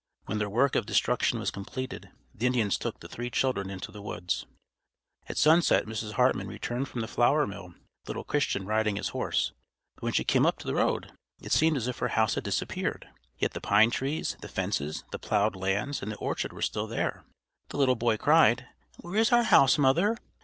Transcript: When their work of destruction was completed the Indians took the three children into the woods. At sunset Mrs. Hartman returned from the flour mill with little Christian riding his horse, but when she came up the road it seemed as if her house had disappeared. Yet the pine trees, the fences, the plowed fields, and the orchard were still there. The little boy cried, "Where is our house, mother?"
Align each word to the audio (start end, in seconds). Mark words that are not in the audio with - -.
When 0.25 0.39
their 0.39 0.49
work 0.49 0.75
of 0.75 0.87
destruction 0.87 1.37
was 1.37 1.51
completed 1.51 2.09
the 2.33 2.47
Indians 2.47 2.75
took 2.79 2.99
the 3.01 3.07
three 3.07 3.29
children 3.29 3.69
into 3.69 3.91
the 3.91 4.01
woods. 4.01 4.47
At 5.29 5.37
sunset 5.37 5.85
Mrs. 5.85 6.13
Hartman 6.13 6.47
returned 6.47 6.87
from 6.87 7.01
the 7.01 7.07
flour 7.07 7.45
mill 7.45 7.67
with 7.67 8.07
little 8.07 8.23
Christian 8.23 8.65
riding 8.65 8.95
his 8.95 9.09
horse, 9.09 9.51
but 9.93 10.01
when 10.01 10.13
she 10.13 10.23
came 10.23 10.43
up 10.43 10.57
the 10.57 10.73
road 10.73 11.11
it 11.39 11.51
seemed 11.51 11.77
as 11.77 11.87
if 11.87 11.99
her 11.99 12.07
house 12.17 12.33
had 12.33 12.43
disappeared. 12.43 13.09
Yet 13.37 13.51
the 13.51 13.61
pine 13.61 13.91
trees, 13.91 14.37
the 14.41 14.47
fences, 14.47 15.03
the 15.11 15.19
plowed 15.19 15.53
fields, 15.53 16.01
and 16.01 16.11
the 16.11 16.17
orchard 16.17 16.51
were 16.51 16.63
still 16.63 16.87
there. 16.87 17.23
The 17.69 17.77
little 17.77 17.93
boy 17.95 18.17
cried, 18.17 18.65
"Where 19.01 19.13
is 19.17 19.31
our 19.31 19.43
house, 19.43 19.77
mother?" 19.77 20.17